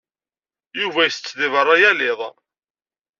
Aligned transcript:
Yuba 0.79 1.01
isett 1.07 1.35
deg 1.39 1.51
beṛṛa 1.53 1.75
yal 1.81 1.99
iḍ. 2.11 2.19